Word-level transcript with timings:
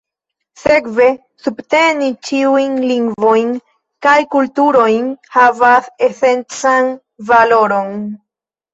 Sekve, 0.59 1.09
subteni 1.43 2.07
ĉiujn 2.29 2.81
lingvojn 2.93 3.53
kaj 4.09 4.17
kulturojn 4.35 5.15
havas 5.39 5.95
esencan 6.11 6.95
valoron. 7.33 7.99